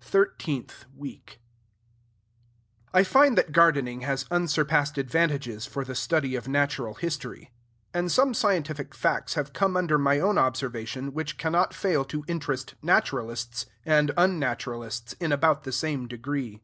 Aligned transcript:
THIRTEENTH 0.00 0.86
WEEK 0.96 1.40
I 2.94 3.04
find 3.04 3.36
that 3.36 3.52
gardening 3.52 4.00
has 4.00 4.24
unsurpassed 4.30 4.96
advantages 4.96 5.66
for 5.66 5.84
the 5.84 5.94
study 5.94 6.34
of 6.36 6.48
natural 6.48 6.94
history; 6.94 7.52
and 7.92 8.10
some 8.10 8.32
scientific 8.32 8.94
facts 8.94 9.34
have 9.34 9.52
come 9.52 9.76
under 9.76 9.98
my 9.98 10.20
own 10.20 10.38
observation, 10.38 11.12
which 11.12 11.36
cannot 11.36 11.74
fail 11.74 12.06
to 12.06 12.24
interest 12.28 12.76
naturalists 12.80 13.66
and 13.84 14.10
un 14.16 14.38
naturalists 14.38 15.12
in 15.20 15.32
about 15.32 15.64
the 15.64 15.72
same 15.72 16.08
degree. 16.08 16.62